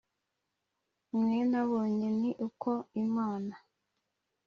[1.17, 2.71] Mwe nabonye ni uko
[3.03, 3.53] imana